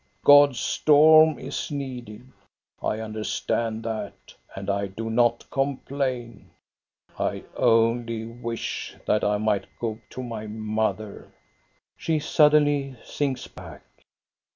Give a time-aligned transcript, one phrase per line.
[0.23, 2.27] God's storm is needed.
[2.81, 6.49] I understand that, and I do not complain.
[7.19, 12.17] I only wish that I might go to my mother." THE YOUNG COUNTESS 1 83
[12.17, 13.83] She suddenly sinks back.